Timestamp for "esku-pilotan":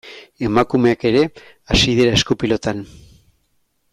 2.21-2.83